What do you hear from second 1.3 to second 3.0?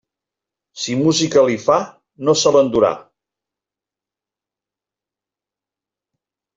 li fa, no se l'endurà.